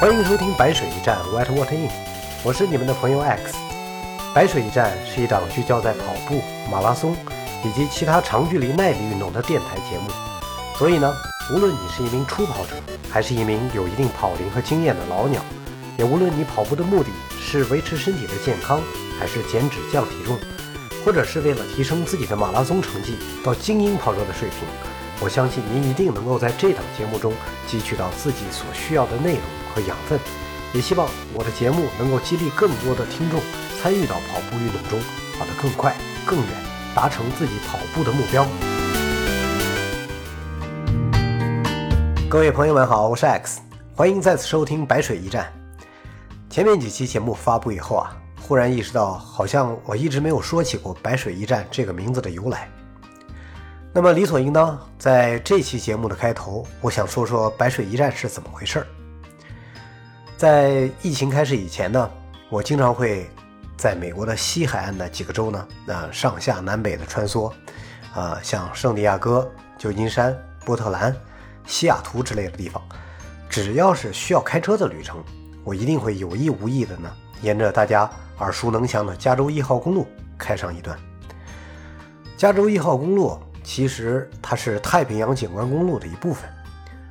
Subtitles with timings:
[0.00, 1.90] 欢迎收听白水一战 （White Water In），
[2.44, 3.56] 我是你们的朋友 X。
[4.32, 6.40] 白水一战是一档聚焦在跑步、
[6.70, 7.16] 马拉松
[7.64, 10.08] 以及其他长距离耐力运动的电台节目。
[10.76, 11.12] 所以呢，
[11.52, 12.76] 无论你是一名初跑者，
[13.10, 15.42] 还是一名有一定跑龄和经验的老鸟，
[15.98, 18.80] 也无论你跑步的目的是维持身体的健康，
[19.18, 20.38] 还是减脂降体重，
[21.04, 24.58] 或者是为了提升自己的马拉松成绩到精英跑者的水平，
[25.18, 27.32] 我相信您一定能够在这档节目中
[27.68, 29.42] 汲取到自己所需要的内容
[29.74, 30.18] 和养分。
[30.74, 33.40] 也希望我的节目能够激励更多的听众
[33.80, 35.00] 参与到跑步运动中，
[35.38, 36.48] 跑得更快、更远，
[36.94, 38.46] 达成自己跑步的目标。
[42.28, 43.60] 各位朋友们好，我是 X，
[43.94, 45.50] 欢迎再次收听白水一战。
[46.50, 52.68] 前面几期节目发布以后啊，忽然意识到，好像我一直没有说起过“白水一战”这个名字的由来。
[53.94, 58.86] 那么理所应当，在这期节目的开头，我想说说“白水一战”是怎么回事儿。
[60.38, 62.08] 在疫情开始以前呢，
[62.48, 63.28] 我经常会
[63.76, 67.52] 在美国的西海岸的几个州呢，那上下南北的穿梭，
[68.14, 70.32] 啊，像圣地亚哥、旧金山、
[70.64, 71.12] 波特兰、
[71.66, 72.80] 西雅图之类的地方，
[73.48, 75.20] 只要是需要开车的旅程，
[75.64, 77.10] 我一定会有意无意的呢，
[77.42, 78.08] 沿着大家
[78.38, 80.06] 耳熟能详的加州一号公路
[80.38, 80.96] 开上一段。
[82.36, 86.48] 加州一号公路其实它是太平洋景观公路的一部分，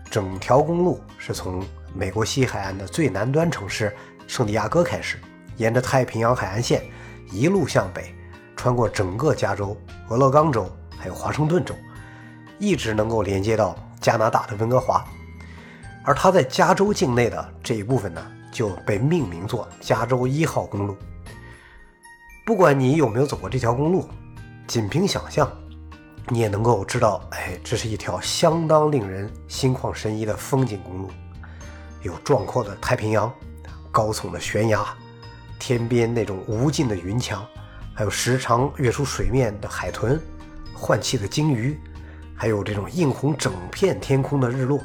[0.10, 1.62] 整条公路是从。
[1.94, 3.96] 美国西海岸的最南端城市
[4.28, 5.18] 圣地亚哥开始，
[5.56, 6.84] 沿着太平洋海岸线
[7.32, 8.14] 一路向北，
[8.56, 9.76] 穿过整个加州、
[10.10, 11.74] 俄勒冈州还有华盛顿州，
[12.60, 15.04] 一直能够连接到加拿大的温哥华。
[16.04, 20.96] 而它在加州境内的这一部分呢，就被命名作加州一号公路。
[22.46, 24.08] 不管你有没有走过这条公路，
[24.68, 25.52] 仅凭想象，
[26.30, 31.10] 你也能够知道，哎，这是一条相当令人心旷神怡的风景公路。
[32.08, 33.32] 有壮阔的太平洋，
[33.92, 34.84] 高耸的悬崖，
[35.60, 37.46] 天边那种无尽的云墙，
[37.94, 40.20] 还有时常跃出水面的海豚，
[40.74, 41.78] 换气的鲸鱼，
[42.34, 44.80] 还有这种映红整片天空的日落。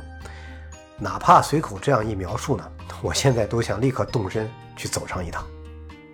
[0.99, 2.69] 哪怕随口这样一描述呢，
[3.01, 5.47] 我现在都想立刻动身去走上一趟。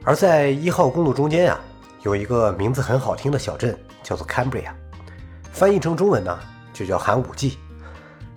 [0.04, 1.58] 而在一号公路中间呀，
[2.02, 4.72] 有一个名字很好听的小镇，叫做 Cambria，
[5.52, 6.38] 翻译成中文呢，
[6.74, 7.56] 就叫寒武纪。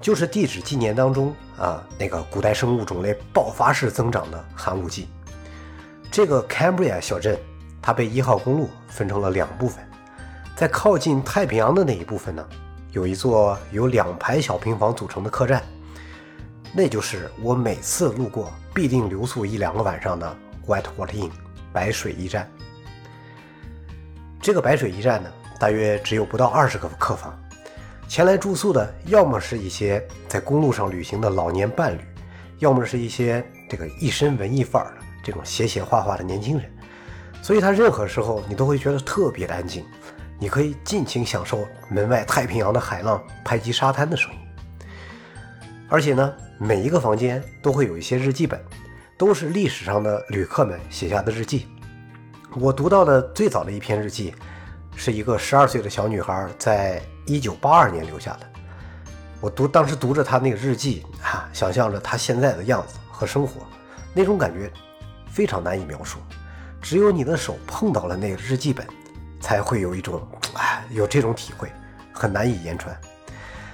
[0.01, 5.07] 就是地质纪年当中啊，那个古代生物种类爆发式增长的寒武纪。
[6.11, 7.37] 这个 Cambria 小镇，
[7.81, 9.87] 它被一号公路分成了两部分，
[10.55, 12.45] 在靠近太平洋的那一部分呢，
[12.91, 15.63] 有一座由两排小平房组成的客栈，
[16.73, 20.35] 那就是我每次路过必定留宿一两个晚上的
[20.67, 21.31] White Water Inn
[21.71, 22.49] 白水驿站。
[24.41, 27.37] 这个白水驿站呢，大约只有不到二十个客房。
[28.11, 32.01] 前来住宿的，要么是一些在公路上旅行的老年伴侣，
[32.59, 36.69] 要么是一些这个一身文艺范儿的这种写写画画的年轻人。
[37.41, 39.85] 所以，他任何时候你都会觉得特别的安静，
[40.37, 44.39] 你可以尽情享受门外太平洋的海浪拍击沙滩的声音。
[45.87, 48.59] 而且呢，每一个房间都会有一些日记本，
[49.17, 51.65] 都是历史上的旅客们写下的日记。
[52.59, 54.33] 我读到的最早的一篇日记，
[54.95, 57.01] 是一个十二岁的小女孩在。
[57.27, 58.47] 一九八二年留下的，
[59.39, 63.61] 我读当时读着她那个日记啊，想象着她现在的样子和生活，
[64.11, 64.69] 那种感觉
[65.29, 66.17] 非常难以描述，
[66.81, 68.85] 只有你的手碰到了那个日记本，
[69.39, 71.71] 才会有一种哎有这种体会，
[72.11, 72.99] 很难以言传。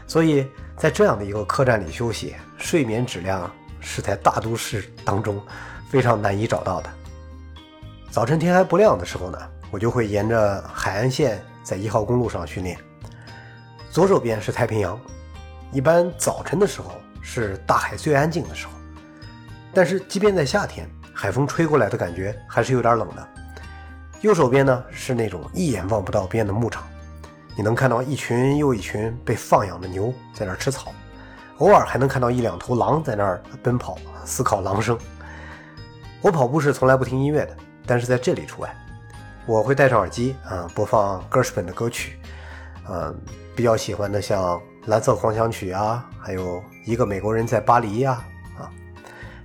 [0.06, 0.46] 所以
[0.76, 3.50] 在这样的一个客栈里休息，睡眠质量
[3.80, 5.42] 是在大都市当中
[5.90, 6.90] 非常难以找到的。
[8.12, 9.40] 早晨天还不亮的时候呢，
[9.72, 12.78] 我就会沿着海岸线在一号公路上训练。
[13.90, 15.00] 左手边是太平洋，
[15.72, 16.92] 一般早晨的时候
[17.22, 18.74] 是大海最安静的时候，
[19.74, 23.28] 但是即便在夏天，海风吹过来的感觉还是有点冷的。
[24.22, 26.84] 右手边呢是那种一眼望不到边的牧场，
[27.56, 30.92] 你能看到一群又一群被放养的牛在那儿吃草，
[31.60, 34.98] 偶尔还能看到一两头狼在那儿奔跑，思考狼声。
[36.22, 37.56] 我跑步是从来不听音乐的，
[37.86, 38.75] 但是在这里除外，
[39.48, 42.20] 我会戴上耳机啊，播放歌什本的歌曲，
[42.88, 43.16] 嗯。
[43.58, 44.56] 比较喜欢的像
[44.86, 48.24] 《蓝色狂想曲》啊，还有一个美国人在巴黎呀，
[48.56, 48.70] 啊，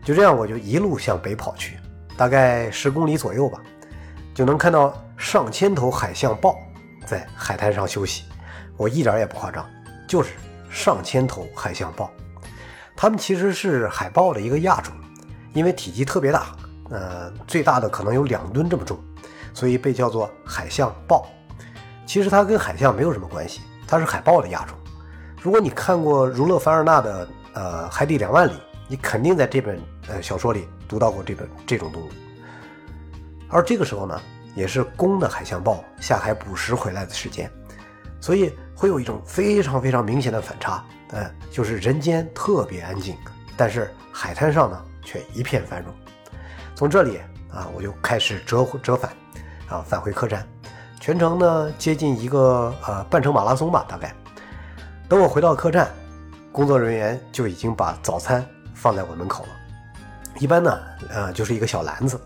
[0.05, 1.79] 就这样我就一路向北跑去，
[2.15, 3.59] 大概十公里左右吧，
[4.35, 6.59] 就能看到上千头海象豹
[7.07, 8.25] 在海滩上休息。
[8.77, 9.67] 我一点也不夸张，
[10.07, 10.35] 就是
[10.69, 12.11] 上千头海象豹。
[12.95, 14.93] 它们其实是海豹的一个亚种，
[15.55, 16.49] 因为体积特别大，
[16.91, 18.99] 呃，最大的可能有两吨这么重，
[19.53, 21.27] 所以被叫做海象豹。
[22.07, 23.61] 其实它跟海象没有什么关系。
[23.87, 24.77] 它是海豹的亚种。
[25.43, 28.53] 如果你看过儒勒·凡尔纳的《呃海底两万里》，
[28.89, 29.79] 你肯定在这本
[30.09, 32.09] 呃小说里读到过这本这种动物。
[33.49, 34.19] 而这个时候呢，
[34.55, 37.51] 也是公的海象豹下海捕食回来的时间，
[38.19, 43.15] 所以会有一种非常非常明显的反差，呃，就是人间特别安静，
[43.57, 45.93] 但是海滩上呢却一片繁荣。
[46.75, 47.19] 从这里
[47.51, 49.13] 啊，我就开始折折返，
[49.73, 50.47] 啊，返回客栈，
[51.01, 54.15] 全程呢接近一个呃半程马拉松吧，大概。
[55.09, 55.91] 等我回到客栈，
[56.53, 59.49] 工作人员就已经把早餐放在我门口了。
[60.39, 60.79] 一般呢，
[61.09, 62.21] 呃，就是一个小篮子。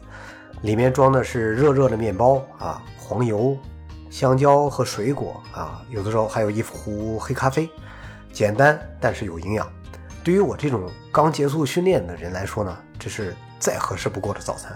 [0.62, 3.56] 里面装的是热热的面包啊，黄油、
[4.10, 7.68] 香蕉和水果啊，有的时候还有一壶黑咖啡，
[8.32, 9.70] 简单但是有营养。
[10.24, 14.72] 对于我这种刚结束训练的人来说呢，这是再合适不过的早餐。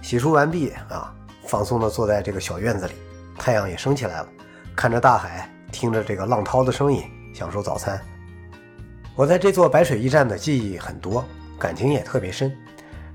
[0.00, 1.12] 洗漱完毕啊，
[1.46, 2.94] 放松的坐在这个小院子里，
[3.38, 4.28] 太阳也升起来了，
[4.76, 7.02] 看着大海，听着这个浪涛的声音，
[7.34, 8.00] 享受早餐。
[9.14, 11.24] 我在这座白水驿站的记忆很多，
[11.58, 12.52] 感情也特别深，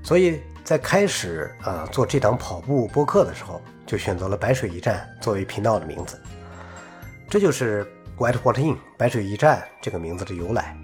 [0.02, 0.40] 所以。
[0.64, 6.20] 在开始呃做这档跑步播客的时候，就选择了白水驿站作为频道的名字，
[7.26, 7.86] 这就是
[8.18, 10.76] White Water Inn 白水驿站这个名字的由来。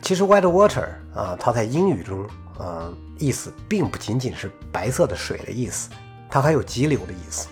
[0.00, 2.26] 其实 White Water 啊，它在英语中
[2.58, 5.90] 呃意思并不仅仅是白色的水的意思，
[6.28, 7.48] 它还有急流的意思。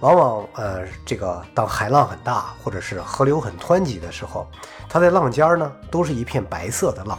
[0.00, 4.46] 往往呃这个当海浪很大或者是河流很湍急的时候，
[4.88, 7.18] 它在浪尖呢都是一片白色的浪，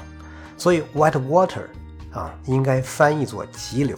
[0.57, 1.63] 所以 White Water。
[2.13, 3.95] 啊，应该翻译作急流，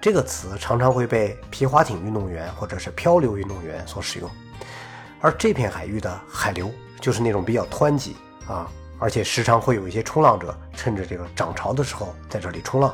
[0.00, 4.28] 这个词常常会被皮划艇运动员或者是漂流运动员所使用。
[5.20, 8.16] 而这片海域的海流就是那种比较湍急
[8.48, 8.68] 啊，
[8.98, 12.92] 而且时常会有一些冲浪者趁着这个涨潮的时候在这里冲浪。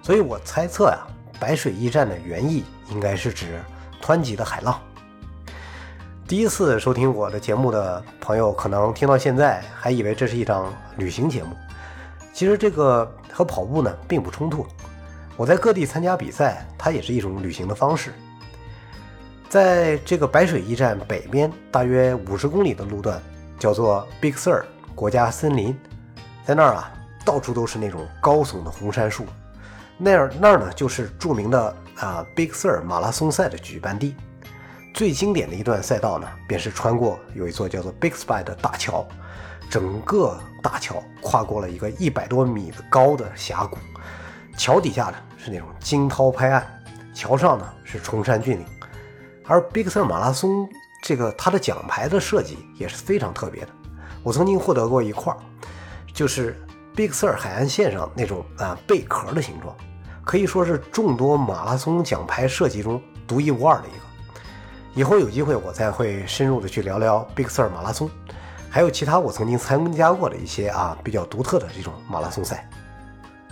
[0.00, 0.98] 所以我猜测呀，
[1.42, 3.60] 白水驿站的原意应该是指
[4.00, 4.80] 湍急的海浪。
[6.24, 11.56] 第一次收听我的节目的朋友，可能听到现在还以为这是一档旅行节目。
[12.32, 14.64] 其实这个和跑步呢并不冲突。
[15.36, 18.12] 我在各地参加比赛，它也是一种旅行的方式。
[19.48, 23.20] 在这个白水驿站北边大约五十公里的路段，
[23.58, 24.62] 叫做 Big Sur
[24.94, 25.76] 国家森林，
[26.44, 26.92] 在那儿啊，
[27.24, 29.26] 到处都是那种高耸的红杉树。
[30.04, 34.16] 那儿那儿呢，就是著名的啊 Big Sur 马拉松赛的举办地。
[34.92, 39.06] 最经典的一段赛道呢，便是穿过有一座叫做 Big Spy 的大桥。
[39.70, 43.78] 整个大桥跨过了一个一百多米的高的峡谷，
[44.58, 46.66] 桥底下呢是那种惊涛拍岸，
[47.14, 48.66] 桥上呢是崇山峻岭。
[49.46, 50.68] 而 Big Sur 马拉松
[51.00, 53.68] 这个它的奖牌的设计也是非常特别的，
[54.24, 55.32] 我曾经获得过一块，
[56.12, 56.60] 就是
[56.94, 59.74] Big Sur 海岸线上那种啊贝壳的形状，
[60.24, 63.98] 可以说是众多马拉松奖牌设计中独一无二的一个。
[64.94, 68.10] 以后有机会我再会深入的去聊聊 Big Sur 马拉松。
[68.70, 72.68] 还有其他我曾经参加过的一些啊比较独特的这种马拉松赛。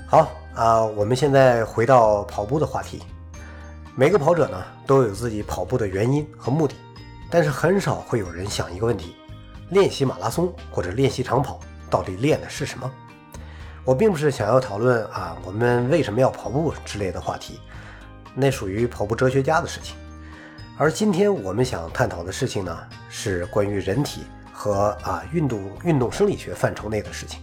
[0.06, 3.02] 好啊，我们现在回到跑步的话题。
[3.94, 6.75] 每个跑者呢都有自己跑步的原因和目的，
[7.31, 9.14] 但是很少会有人想一个问题：
[9.70, 12.90] 练习马拉松或者练习长跑到底练的是什么？
[13.85, 17.61] 我并不是想要讨论啊我们为什么要跑步之类的话题，
[18.35, 19.97] 那属于跑步哲学家的事情。
[20.79, 22.79] 而今天我们想探讨的事情呢
[23.09, 24.22] 是关于人体。
[24.53, 27.41] 和啊运动运动生理学范畴内的事情，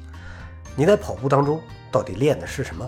[0.76, 1.60] 你在跑步当中
[1.92, 2.88] 到底练的是什么？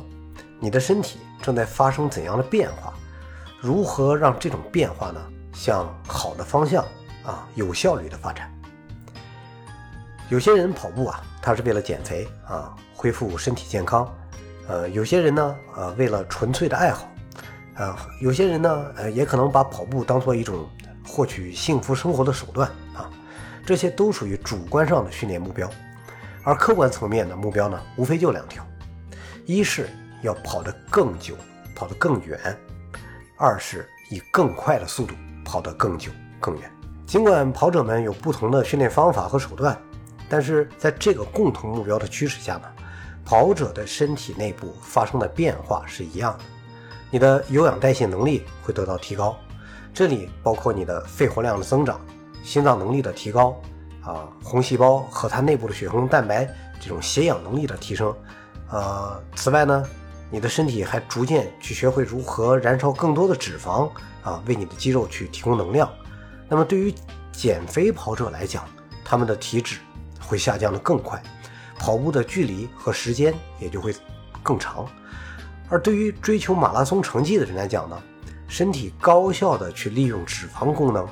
[0.60, 2.94] 你的身体正在发生怎样的变化？
[3.60, 5.20] 如何让这种变化呢
[5.52, 6.86] 向好的方向
[7.26, 8.54] 啊有效率的发展？
[10.30, 14.08] 有些人跑步啊，他是为了减肥啊，恢复身体健康。
[14.68, 17.10] 呃，有些人呢，呃，为了纯粹的爱好。
[17.74, 20.70] 啊，有些人呢，呃，也可能把跑步当做一种
[21.08, 23.10] 获取幸福生活的手段啊。
[23.66, 25.68] 这些都属于主观上的训练目标，
[26.44, 28.64] 而客观层面的目标呢，无非就两条：
[29.48, 29.90] 一是
[30.22, 31.36] 要跑得更久，
[31.76, 32.38] 跑得更远；
[33.36, 36.70] 二是以更快的速度跑得更久、更远。
[37.08, 39.76] 尽管跑者们有不同的训练方法和手段，
[40.30, 42.64] 但是在这个共同目标的驱使下呢，
[43.26, 46.44] 跑者的身体内部发生的变化是一样的。
[47.10, 49.36] 你的有氧代谢能力会得到提高，
[49.94, 52.00] 这里包括你的肺活量的增长。
[52.42, 53.62] 心脏能力的提高，
[54.02, 56.48] 啊，红细胞和它内部的血红蛋白
[56.80, 58.16] 这种携氧能力的提升，
[58.70, 59.86] 呃，此外呢，
[60.32, 63.92] 你的身体还逐渐去学会如何燃烧更多的脂肪，
[64.24, 65.88] 啊，为你的肌肉去提供能量。
[66.48, 66.94] 那么对于
[67.34, 68.64] 减肥跑者来讲，
[69.04, 69.80] 他们的体脂
[70.30, 71.22] 会下降的更快，
[71.78, 73.94] 跑步的距离和时间也就会
[74.44, 74.86] 更长。
[75.68, 78.02] 而对于追求马拉松成绩的人来讲呢，
[78.48, 81.08] 身体高效的去利用脂肪功能。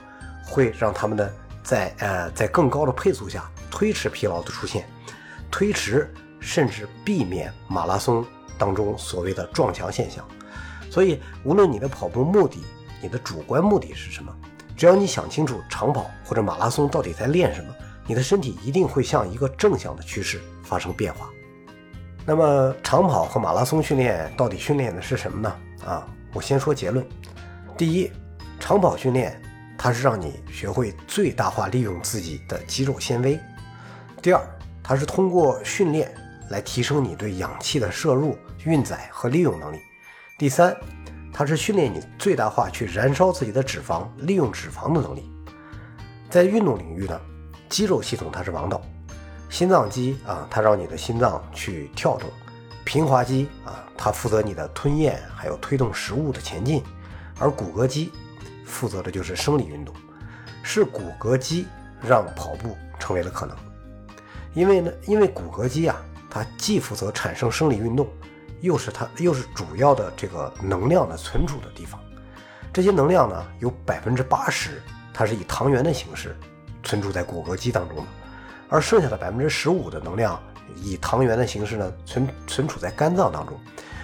[0.49, 1.29] 会让他们的
[1.61, 4.87] 在呃在更高的配速下推迟疲劳的出现，
[5.51, 6.09] 推迟
[6.39, 8.25] 甚至避免马拉松
[8.57, 10.25] 当中所谓的撞墙现象。
[10.89, 12.63] 所以，无论你的跑步目的，
[13.01, 14.33] 你的主观目的是什么，
[14.77, 17.75] 只要你想清楚长跑或者马拉松到底在练什么，
[18.07, 21.29] 你的身体一定会向一个正向的趋势发生变化。
[22.25, 25.55] 那么，长跑和马拉松训练到底训练的是什么呢？
[25.85, 27.05] 啊，我先说结论。
[27.77, 28.11] 第一，
[28.59, 29.39] 长跑训练
[29.77, 33.39] 它是让你学会最大化利用自己的肌肉纤维。
[34.21, 34.41] 第二，
[34.83, 36.13] 它是通过训练
[36.49, 39.79] 来提升你对氧气的摄入、运载和利用能力。
[40.37, 40.75] 第三，
[41.31, 45.31] 它是训练你最大化去燃烧自己的脂肪、利用脂肪的能力。
[46.29, 47.21] 在运动领域呢，
[47.69, 48.81] 肌肉系统它是王道。
[49.49, 52.29] 心脏肌啊，它让你的心脏去跳动；
[52.83, 56.81] 平滑肌啊，它负责你的吞咽，还有推动食物的前进；
[57.39, 58.11] 而骨骼肌
[58.65, 59.95] 负责的就是生理运动。
[60.63, 61.65] 是骨骼肌
[62.01, 63.55] 让跑步成为了可能，
[64.53, 65.95] 因为呢，因为骨骼肌啊，
[66.29, 68.05] 它既负责产生生理运动，
[68.59, 71.97] 又是它又是主要的这个能量的存储的地方。
[72.73, 74.83] 这些能量呢，有百分之八十
[75.13, 76.37] 它是以糖原的形式
[76.87, 78.05] 存储在骨骼肌当中。
[78.69, 80.37] 而剩下的百分之十五的能量
[80.75, 83.57] 以糖原的形式呢存存储在肝脏当中，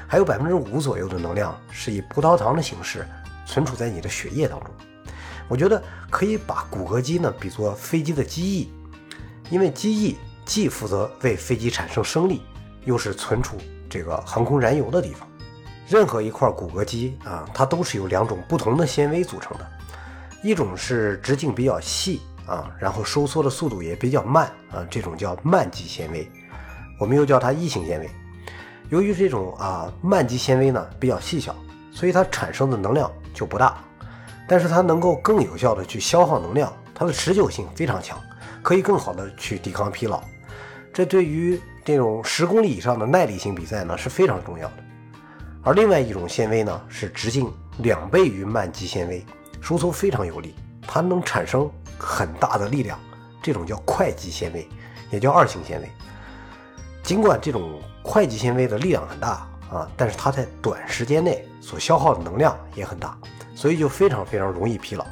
[0.07, 3.05] 还有百分之五左右的能量是以葡萄糖的形式
[3.45, 4.69] 存储在你的血液当中。
[5.49, 8.71] 我觉得可以把骨骼肌呢比作飞机的机翼，
[9.49, 12.41] 因为机翼既负责为飞机产生升力，
[12.85, 13.57] 又是存储
[13.89, 15.27] 这个航空燃油的地方。
[15.89, 19.67] 任何一块骨骼肌啊，它都是由两种不同的纤维组成的，
[20.41, 22.21] 一种是直径比较细。
[22.45, 26.29] 啊，然后收缩的速度也比较慢啊，这种叫慢肌纤维，
[26.99, 28.09] 我们又叫它异型纤维。
[28.89, 31.55] 由于这种啊慢肌纤维呢比较细小，
[31.91, 33.77] 所以它产生的能量就不大，
[34.47, 38.19] 但是它能够更有效的去消耗能量，它的持久性非常强，
[38.61, 40.21] 可以更好的去抵抗疲劳。
[40.93, 44.75] 这对于这种十公里以上的耐力性比赛呢是非常重要的。
[45.63, 49.25] 而另外一种纤维呢是直径两倍于慢肌纤维，
[49.61, 50.53] 收缩非常有力，
[50.85, 51.71] 它能产生。
[51.97, 52.99] 很大的力量，
[53.41, 54.67] 这种叫快肌纤维，
[55.09, 55.89] 也叫二型纤维。
[57.03, 63.17] 尽管这种快肌纤维的力量很大啊，但是它在短时间内所消耗的能量也很大，
[63.55, 65.05] 所以就非常非常容易疲劳。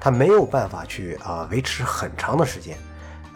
[0.00, 2.76] 它没有办法去啊维持很长的时间。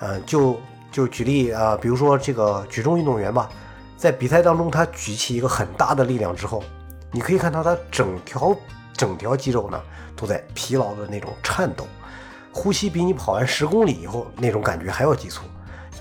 [0.01, 0.61] 嗯，就
[0.93, 3.49] 就举例啊，比如说这个举重运动员吧，
[3.97, 6.63] 在比赛当中他举起一个很大的力量之后，
[7.11, 8.57] 你可以看到他整条
[8.93, 9.81] 整条肌肉呢
[10.15, 11.85] 都在疲劳的那种颤抖。
[12.59, 15.45] 呼吸比你跑完十公里以后那种感觉还要急促，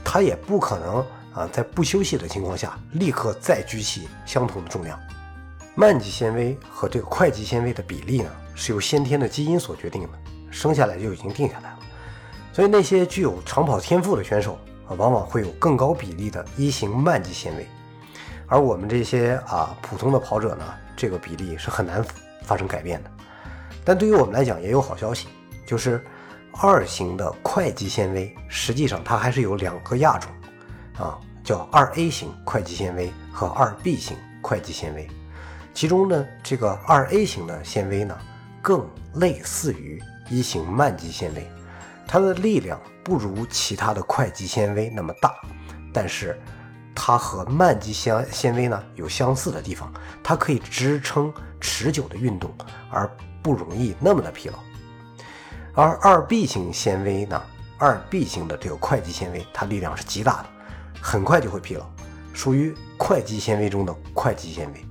[0.03, 4.99] 他也不可能啊在不休息的情况下立刻再举起相同的重量。
[5.75, 10.09] 慢肌纤维和这个快肌纤维的比例呢是由先天的基因所决定的，
[10.49, 11.79] 生下来就已经定下来了。
[12.51, 14.57] 所以那些具有长跑天赋的选手
[14.89, 17.67] 啊，往往会有更高比例的一型慢肌纤维，
[18.47, 22.03] 而我们这些啊普通的跑者呢，这个比例是很难
[22.41, 23.11] 发生改变的。
[23.85, 25.27] 但对于我们来讲也有好消息，
[25.63, 26.03] 就是。
[26.59, 30.31] 二型的快肌纤维，实际上它还是有两个亚种，
[30.97, 35.07] 啊，叫二 A 型快肌纤维和二 B 型快肌纤维。
[35.71, 38.17] 其中呢，这个二 A 型的纤维呢，
[38.59, 41.47] 更类似于一型慢肌纤维，
[42.07, 45.35] 它的力量不如其他的快肌纤维那么大，
[45.93, 46.41] 但是
[46.95, 52.51] 它和慢肌纤纤维呢有相似的地方，它可以支撑持久的运动，
[52.89, 53.07] 而
[53.43, 54.57] 不容易那么的疲劳。
[55.77, 57.39] 而二 B 型纤维呢？
[57.77, 60.49] 二 B 型的这个快肌纤维，它力量是极大的，
[60.99, 61.85] 很快就会疲劳，
[62.33, 64.83] 属于快肌纤维中的快肌纤维。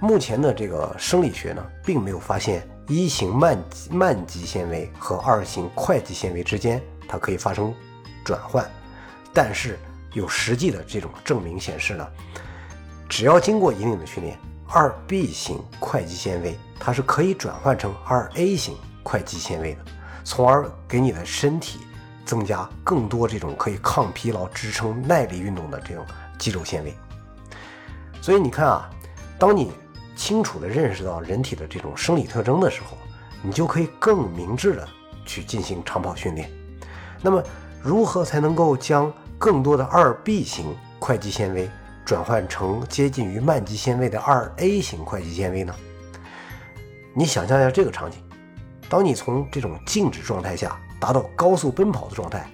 [0.00, 3.56] 目前的这个生理学呢，并没有发现一型慢
[3.88, 7.72] 慢肌纤维和二型快肌纤维之间它可以发生
[8.24, 8.68] 转换，
[9.32, 9.78] 但是
[10.12, 12.04] 有实际的这种证明显示呢，
[13.08, 14.36] 只要经过一定的训练，
[14.66, 18.76] 二 B 型快肌纤维它是可以转换成二 A 型。
[19.04, 19.80] 快肌纤维的，
[20.24, 21.78] 从而给你的身体
[22.24, 26.04] 增加更多这种可以抗疲劳、支撑耐力运动的这种
[26.36, 26.92] 肌肉纤维。
[28.20, 28.90] 所以你看啊，
[29.38, 29.70] 当你
[30.16, 32.96] 清楚地认识到人体的这种生理特征的时候，
[33.42, 34.88] 你就可以更明智地
[35.26, 36.50] 去进行长跑训练。
[37.20, 37.42] 那么，
[37.82, 41.68] 如何才能够将更多的二 B 型快肌纤维
[42.02, 45.74] 转换成接近于慢肌纤维的二 A 型快肌纤维呢？
[47.12, 48.23] 你想象一下这个场景。
[48.88, 52.48] 当你从这种静止状态下达到高速奔跑的状态，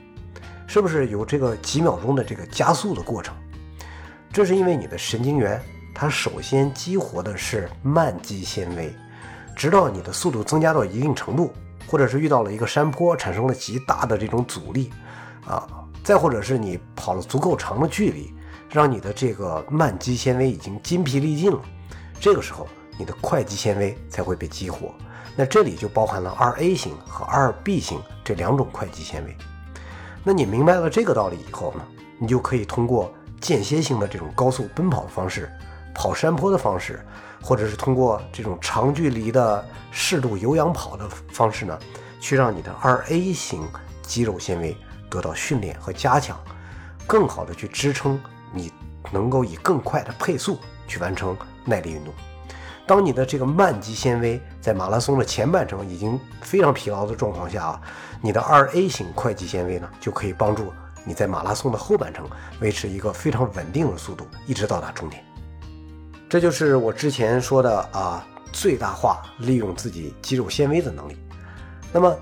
[0.67, 3.35] 是不是有这个几秒钟的这个加速的过程？
[4.33, 5.61] 这是因为你的神经元
[5.93, 8.95] 它首先激活的是慢肌纤维，
[9.57, 11.53] 直到你的速度增加到一定程度，
[11.87, 14.91] 或者是遇到了一个山坡产生了极大的这种阻力，
[15.45, 15.69] 啊，
[16.05, 18.33] 再或者是你跑了足够长的距离，
[18.71, 21.61] 让你的这个慢肌纤维已经筋疲力尽了，
[22.21, 24.95] 这个时候你的快肌纤维才会被激活。
[25.37, 29.37] 那这里就包含了二 A 型和二 B 型这两种快肌纤维。
[30.23, 31.83] 那你明白了这个道理以后呢，
[32.19, 35.51] 你就可以通过间歇性的这种高速奔跑的方式，
[35.95, 37.05] 跑山坡的方式，
[37.41, 41.79] 或者是通过这种长距离的适度有氧跑的方式呢，
[42.21, 43.67] 去让你的二 A 型
[44.03, 44.77] 肌肉纤维
[45.09, 46.39] 得到训练和加强，
[47.07, 48.21] 更好的去支撑
[48.53, 48.71] 你
[49.11, 51.35] 能够以更快的配速去完成
[51.65, 52.13] 耐力运动。
[52.91, 57.81] 当你的这个慢肌纤维在马拉松的前半程已经非常疲劳的状况下啊，
[58.21, 60.73] 你的二 A 型快肌纤维呢就可以帮助
[61.05, 62.29] 你在马拉松的后半程
[62.61, 65.25] 维持一个非常稳定的速度，一直到达终点。
[66.29, 71.17] 这就是我之前说的啊，最大化利用自己肌肉纤维的能力。
[71.93, 72.13] 那么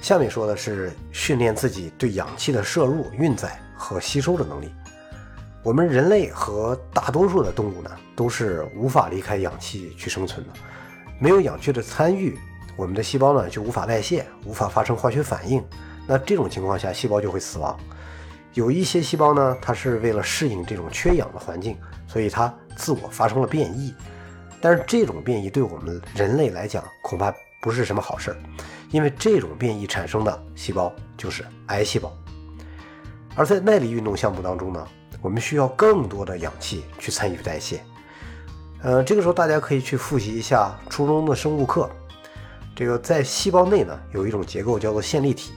[0.00, 4.72] 下面说的是训练自己对氧气的摄入、运载和吸收的能力。
[5.64, 10.52] 我们人类和大多数的动物呢，都是无法离开氧气去生存的。
[11.18, 12.38] 没有氧气的参与，
[12.76, 15.64] 我们的细胞呢就无法代谢，无法发生化学反应。
[16.06, 17.74] 那这种情况下，细胞就会死亡。
[18.52, 23.94] 有一些细胞呢，它是为了适应这种缺氧的环境，所以它自我发生了变异。
[24.60, 28.36] 但是这种变异对我们人类来讲，恐怕不是什么好事儿，
[28.90, 32.12] 因为这种变异产生的细胞就是癌细胞。
[33.34, 34.86] 而在耐力运动项目当中呢？
[35.24, 37.82] 我们需要更多的氧气去参与代谢，
[38.82, 41.88] 呃，这个时候大家可以去复习一下初中的生物课。
[42.76, 45.54] 这个在细胞内呢，有一种结构叫做线粒体。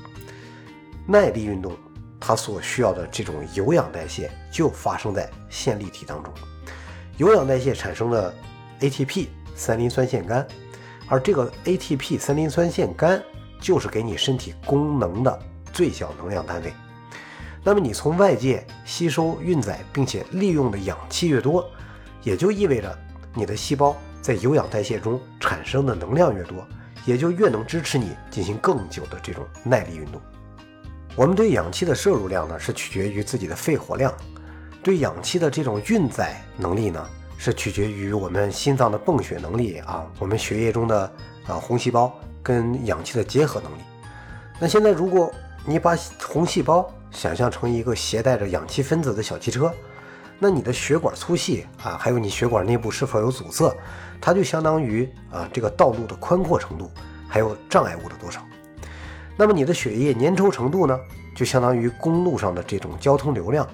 [1.06, 1.76] 耐力运动
[2.18, 6.34] 它所需要的这种有氧代谢就发生在线粒体当中。
[7.18, 8.34] 有氧代谢产生的
[8.80, 10.46] ATP 三磷酸腺苷，
[11.10, 13.22] 而这个 ATP 三磷酸腺苷
[13.60, 15.40] 就是给你身体功能的
[15.74, 16.72] 最小能量单位。
[17.68, 21.70] 那么你从外界吸收、运载并且利用的氧气越多，
[22.24, 22.98] 也就意味着
[23.34, 26.66] 你的细胞在有氧代谢中产生的能量越多，
[27.06, 30.22] 也就越能支持你进行更久的这种耐力运动。
[31.14, 34.14] 我们对氧气的摄入量呢，是取决于自己的肺活量；
[34.82, 37.06] 对氧气的这种运载能力呢，
[37.38, 41.12] 是取决于我们心脏的泵血能力啊，我们血液中的
[41.46, 43.82] 啊红细胞跟氧气的结合能力。
[44.58, 45.30] 那现在如果
[45.66, 45.98] 你把
[46.30, 49.74] 红细胞想象成一个携带着氧气分子的小汽车，
[50.38, 53.76] 那你的血管粗细啊，还有你血管内部是否有阻塞，
[54.22, 56.92] 它就相当于啊这个道路的宽阔程度，
[57.28, 58.40] 还有障碍物的多少。
[59.36, 60.96] 那么你的血液粘稠程度呢，
[61.36, 63.68] 就相当于公路上的这种交通流量。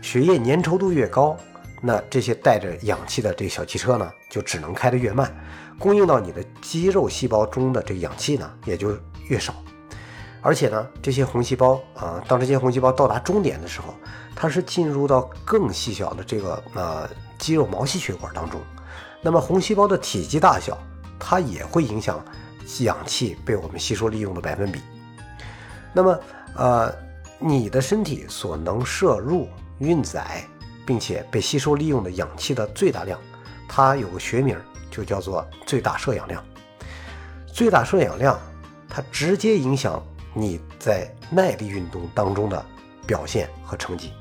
[0.00, 1.36] 血液粘稠度越高，
[1.82, 5.30] 那这些带着氧气的这小汽车呢，就只能开得越慢，
[5.78, 8.96] 供应到你的肌肉细胞中的这氧气呢，也就
[9.28, 9.54] 越少。
[10.42, 13.94] 而且呢，这些红细胞啊，当这些红细胞到达终点的时候，
[14.34, 18.58] 它是进入到更细小的这个呃肌肉毛细血管当中。
[19.20, 20.78] 那么红细胞的体积大小，
[21.18, 22.18] 它也会影响
[22.80, 24.80] 氧气被我们吸收利用的百分比。
[25.92, 26.18] 那么
[26.56, 26.90] 呃，
[27.38, 29.46] 你的身体所能摄入、
[29.78, 30.42] 运载
[30.86, 33.18] 并且被吸收利用的氧气的最大量，
[33.68, 34.58] 它有个学名
[34.90, 36.42] 就叫做最大摄氧量。
[37.46, 38.40] 最大摄氧量，
[38.88, 40.02] 它直接影响。
[40.32, 42.64] 你在耐力运动当中的
[43.06, 44.12] 表现和成绩，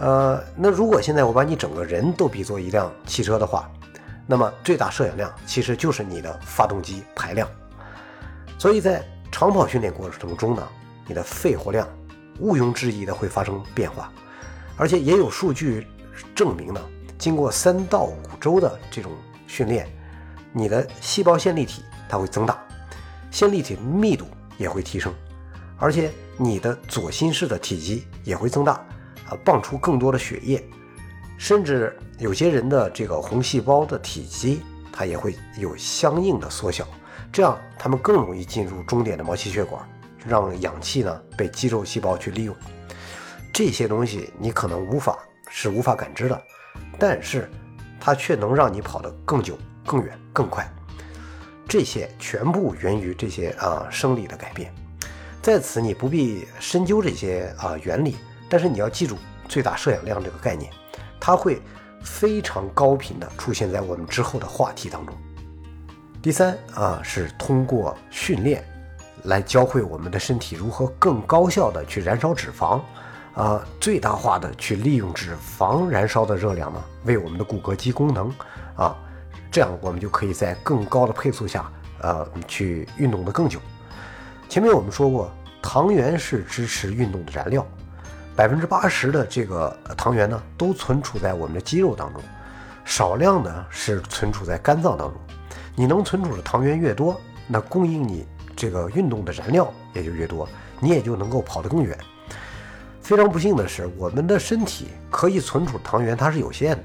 [0.00, 3.70] 呃，那如果现在我把你整个人都比作一辆汽车的话，
[4.26, 7.48] 那么最大摄氧量其实就是你的发动机排量。
[8.58, 10.68] 所以在长跑训练过程中呢，
[11.06, 11.88] 你的肺活量
[12.40, 14.12] 毋庸置疑的会发生变化，
[14.76, 15.86] 而且也有数据
[16.34, 16.80] 证明呢，
[17.18, 19.12] 经过三到五周的这种
[19.46, 19.86] 训练，
[20.52, 22.58] 你的细胞线粒体它会增大，
[23.30, 24.26] 线粒体密度。
[24.56, 25.12] 也会提升，
[25.78, 28.72] 而且你的左心室的体积也会增大，
[29.28, 30.62] 啊，泵出更多的血液，
[31.36, 34.62] 甚至有些人的这个红细胞的体积
[34.92, 36.86] 它也会有相应的缩小，
[37.32, 39.84] 这样他们更容易进入终点的毛细血管，
[40.24, 42.54] 让氧气呢被肌肉细胞去利用。
[43.52, 46.42] 这些东西你可能无法是无法感知的，
[46.98, 47.48] 但是
[48.00, 50.68] 它却能让你跑得更久、更远、更快。
[51.66, 54.72] 这些全部源于这些啊生理的改变，
[55.42, 58.16] 在此你不必深究这些啊原理，
[58.48, 59.16] 但是你要记住
[59.48, 60.70] 最大摄氧量这个概念，
[61.18, 61.60] 它会
[62.02, 65.14] 非常高频的出现在我们之后的话题当中。
[66.22, 68.64] 第三啊是通过训练
[69.24, 72.80] 来教会我们的身体如何更高效的去燃烧脂肪，
[73.34, 78.32] 啊最大化的去利用脂肪燃烧的热量呢，为我们的骨骼肌功能
[78.76, 78.96] 啊。
[79.54, 83.60] 这样我们就可以在更高的配速下，呃，去运动的更久。
[84.48, 87.64] 前面我们说过，糖原是支持运动的燃料，
[88.34, 92.20] 百分之八十的这个糖原呢，都存储在我们的肌肉当中，
[92.84, 95.12] 少量呢是存储在肝脏当中。
[95.76, 100.48] 你能存储的糖原越多，那供应你这个运动的燃料也就越多，
[100.80, 101.96] 你也就能够跑得更远。
[103.00, 106.84] 非常不幸的是，我们的身体可以存储糖原它是有限的。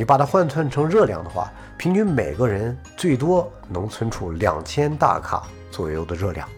[0.00, 6.48] 你把它换算成热量的话，平均每个人最多能存储两千大卡左右的热量。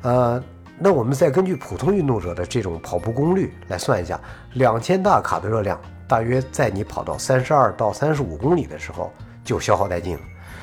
[0.00, 0.42] 呃，
[0.78, 4.18] 那我们再根据普通运动者的这种跑步功率来算一下，
[4.54, 9.12] 两千大卡的热量大约在你跑到三十二到三十五公里的时候
[9.44, 10.22] 就消耗殆尽了。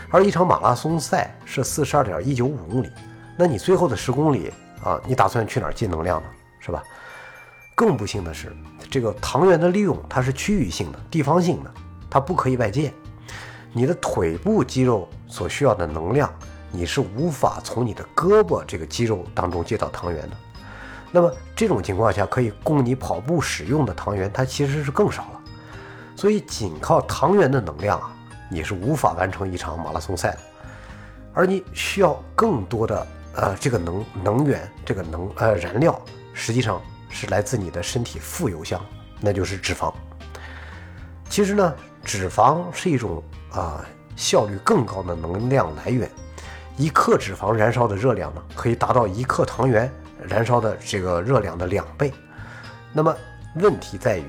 [0.10, 2.90] 而一场马拉松赛是四十二点一九五公里，
[3.38, 4.52] 那你最后的十公里
[4.84, 6.28] 啊，你打算去哪儿进能量呢？
[6.62, 6.84] 是吧？
[7.76, 8.52] 更不幸的是，
[8.90, 11.72] 这个糖原的利用它是区域性的、地方性的。
[12.12, 12.93] 它不可以外借，
[13.71, 16.30] 你的腿部肌肉所需要的能量，
[16.69, 20.36] 你是无法从你的胳膊这个肌肉当中借到糖原的。
[21.10, 25.41] 那么这种情况下，可以供你跑步使用的糖原，它其实是更少了。
[26.17, 28.13] 所以仅靠糖原的能量啊，
[28.50, 30.39] 你是无法完成一场马拉松赛的。
[31.34, 35.97] 而你需要更多的呃这个能能源，这个能呃燃料，
[36.34, 38.86] 实际上是来自你的身体副油箱，
[39.21, 39.93] 那就是脂肪。
[41.30, 41.74] 其实呢。
[42.04, 43.86] 脂肪是一种啊
[44.16, 46.10] 效率更高的能量来源，
[46.78, 49.92] 一克脂肪燃烧的热量呢，可以达到一克糖原
[50.28, 52.12] 燃烧的这个热量的两倍。
[52.92, 53.16] 那么
[53.56, 54.26] 问题在于，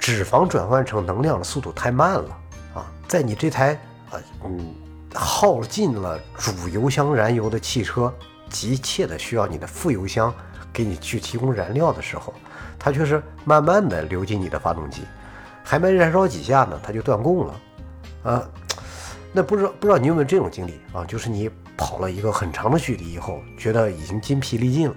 [0.00, 2.38] 脂肪转换成能量的速度太慢了
[2.74, 2.86] 啊！
[3.06, 3.74] 在你这台
[4.10, 4.74] 啊嗯
[5.14, 8.12] 耗尽了主油箱燃油的汽车，
[8.48, 10.32] 急切的需要你的副油箱
[10.72, 12.34] 给你去提供燃料的时候，
[12.78, 15.02] 它却是慢慢的流进你的发动机。
[15.62, 17.60] 还没燃烧几下呢，它就断供了，
[18.22, 18.48] 啊，
[19.32, 21.04] 那不知道不知道你有没有这种经历啊？
[21.04, 24.94] 就是你跑了一个很长的距离以后，觉得已经筋疲力尽了，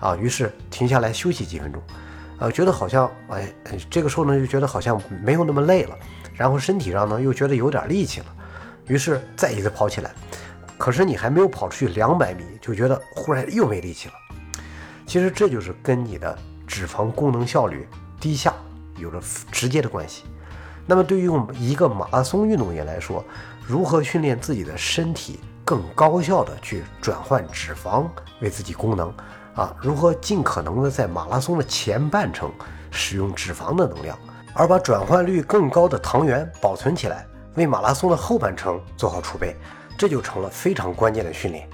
[0.00, 1.82] 啊，于是停下来休息几分钟，
[2.38, 3.48] 啊，觉得好像哎，
[3.88, 5.96] 这个时候呢就觉得好像没有那么累了，
[6.34, 8.26] 然后身体上呢又觉得有点力气了，
[8.88, 10.10] 于是再一次跑起来，
[10.76, 14.14] 可是你还没有跑出去两百米，就觉得忽然又没力气了。
[15.06, 17.88] 其实这就是跟你的脂肪功能效率
[18.20, 18.52] 低下。
[18.98, 20.24] 有着直接的关系。
[20.86, 23.24] 那么，对于我们一个马拉松运动员来说，
[23.66, 28.06] 如何训练自己的身体更高效的去转换脂肪
[28.40, 29.12] 为自己功能
[29.56, 29.74] 啊？
[29.82, 32.52] 如何尽可能的在马拉松的前半程
[32.92, 34.16] 使用脂肪的能量，
[34.54, 39.56] 而把转换率更高的糖原保存起来，为马拉松的后半程做好储备，
[39.98, 41.68] 这就成了非常关键的训练。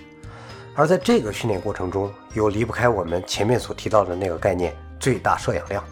[0.75, 5.85] 而在这个训练过程中，又离不开我们前面所提到的那个概念——最大摄氧量。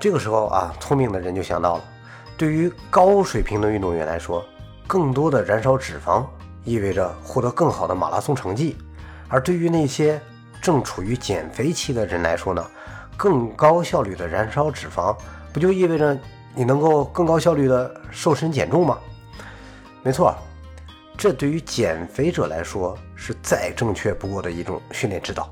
[0.00, 1.84] 这个时候啊，聪明的人就想到了，
[2.36, 4.44] 对于高水平的运动员来说，
[4.86, 6.24] 更多的燃烧脂肪
[6.64, 8.76] 意味着获得更好的马拉松成绩；
[9.28, 10.20] 而对于那些
[10.62, 12.64] 正处于减肥期的人来说呢，
[13.16, 15.16] 更高效率的燃烧脂肪，
[15.52, 16.16] 不就意味着
[16.54, 18.98] 你能够更高效率的瘦身减重吗？
[20.04, 20.32] 没错，
[21.16, 25.50] 这对于减肥者来说是再正确不过的一种训练指导。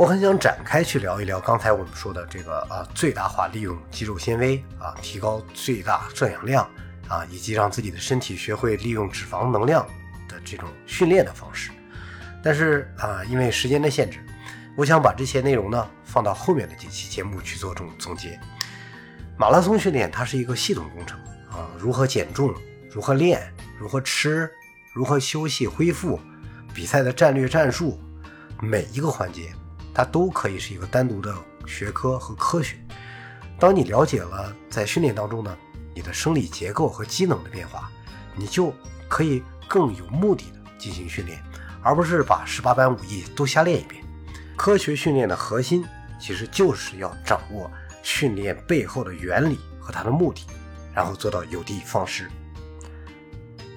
[0.00, 6.66] 我很想展开去聊一聊刚才我们说的这个啊，最大化利用肌肉纤维啊，提高最大摄氧量
[7.06, 9.86] 啊，以及让自己的身体学会利用脂肪能量
[10.26, 11.70] 的这种训练的方式。
[12.42, 14.24] 但是啊，因为时间的限制，
[14.74, 18.40] 我想把这些内容呢放到后面的几期节目去做总总结。
[19.36, 22.54] 马拉松训练它是一个系统工程啊，如何减重，
[22.90, 24.50] 如何练，如何吃，
[24.94, 26.18] 如何休息恢复，
[26.72, 28.00] 比赛的战略战术，
[28.62, 29.52] 每一个环节。
[29.94, 31.34] 它都可以是一个单独的
[31.66, 32.76] 学科和科学。
[33.58, 35.56] 当你了解了在训练当中呢，
[35.94, 37.90] 你的生理结构和机能的变化，
[38.34, 38.72] 你就
[39.08, 41.42] 可以更有目的的进行训练，
[41.82, 44.02] 而不是把十八般武艺都瞎练一遍。
[44.56, 45.84] 科学训练的核心
[46.18, 47.70] 其实就是要掌握
[48.02, 50.46] 训练背后的原理和它的目的，
[50.94, 52.30] 然后做到有的放矢。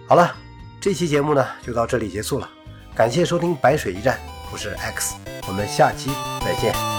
[0.08, 0.36] 好了，
[0.80, 2.50] 这期节目呢就到这里结束了，
[2.96, 4.20] 感谢收听白水一战。
[4.52, 5.16] 我是 X，
[5.48, 6.10] 我们下期
[6.44, 6.93] 再见。